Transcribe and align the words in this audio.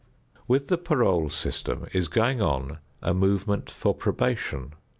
With 0.47 0.69
the 0.69 0.79
parole 0.79 1.29
system 1.29 1.85
is 1.93 2.07
going 2.07 2.41
on 2.41 2.79
a 3.03 3.13
movement 3.13 3.69
for 3.69 3.93
probation. 3.93 4.73